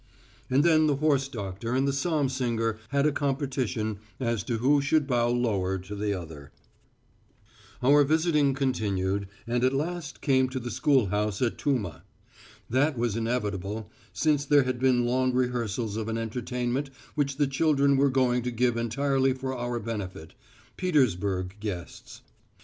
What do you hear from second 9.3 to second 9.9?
and at